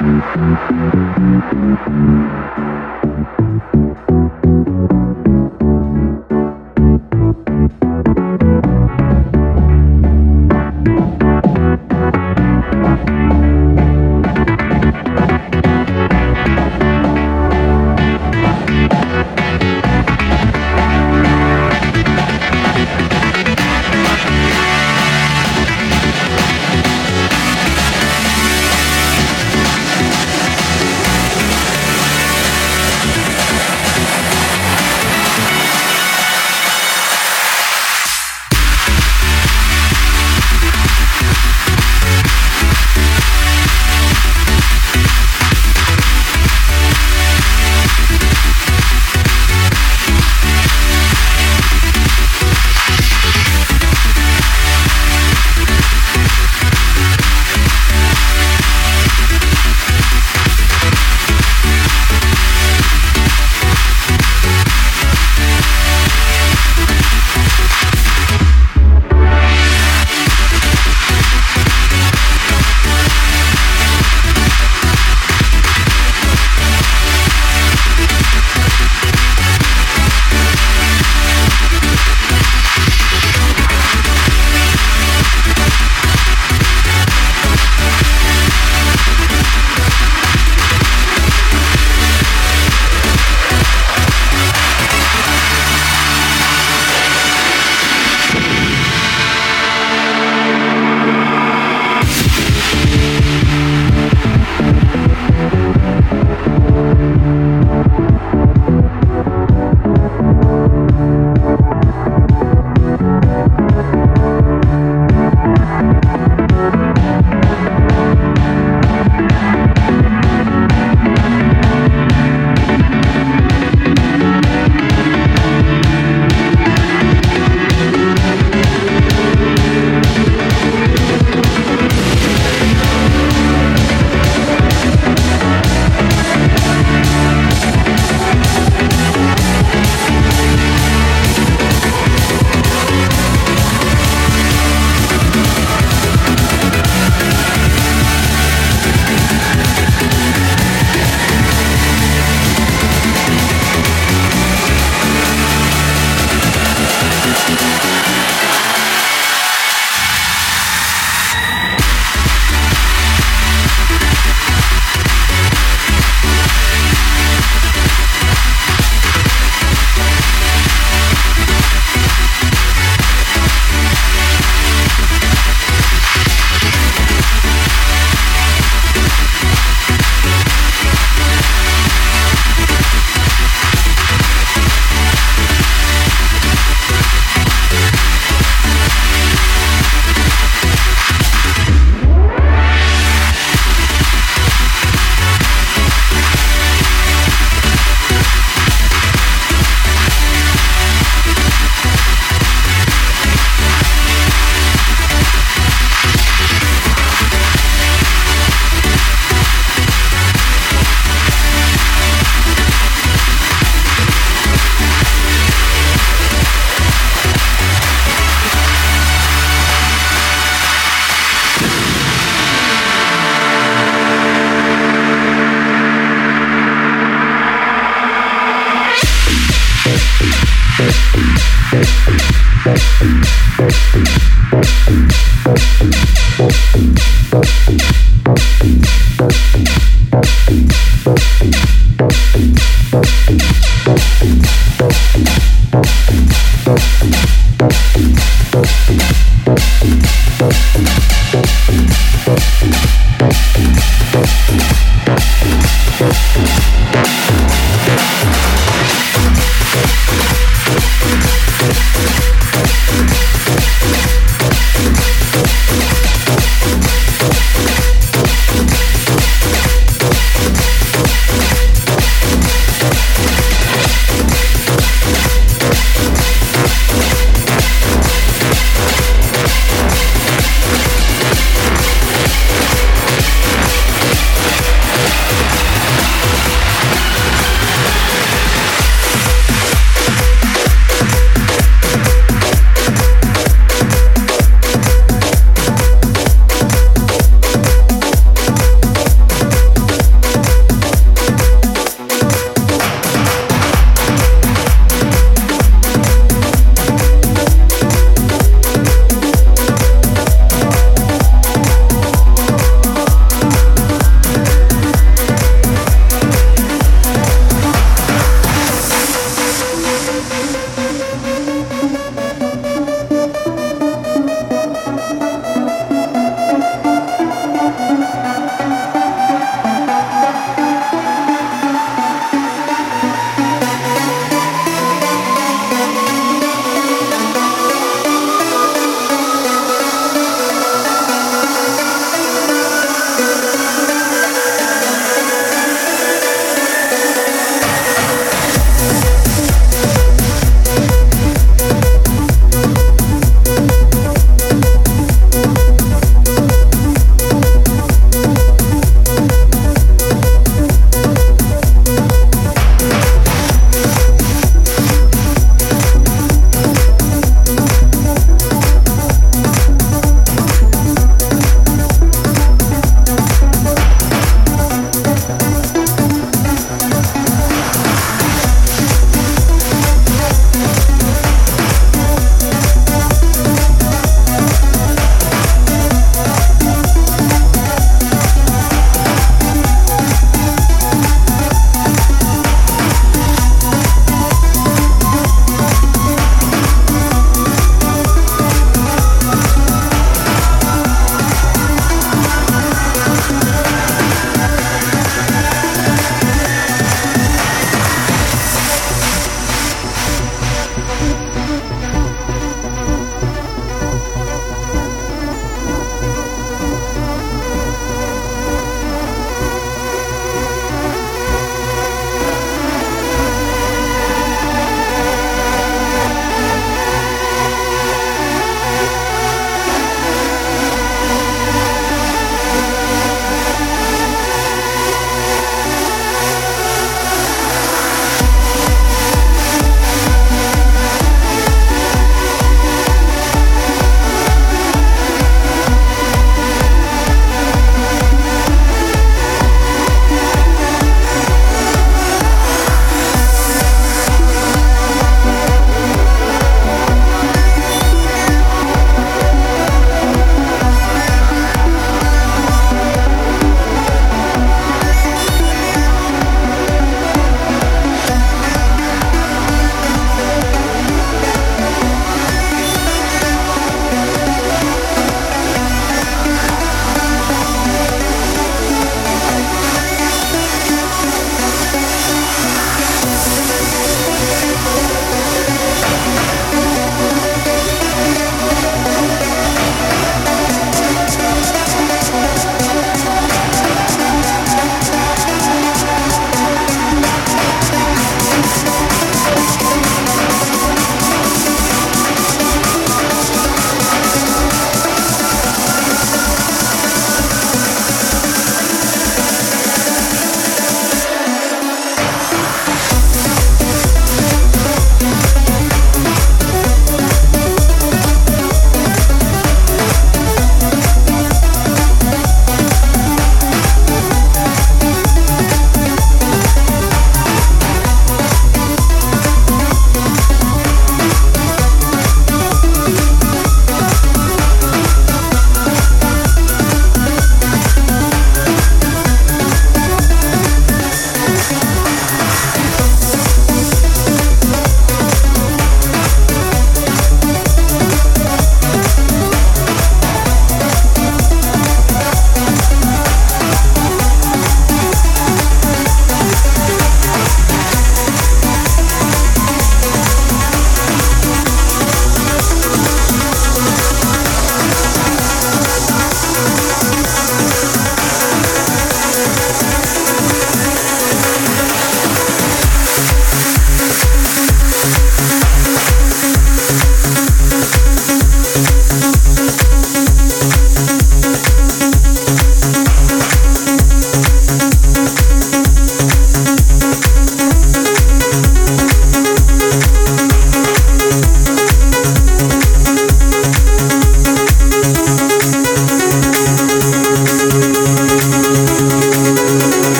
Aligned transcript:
Música 0.00 0.90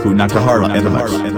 Haku 0.00 0.14
Nakahara 0.14 0.70
and 0.74 0.94
Lex. 0.94 1.29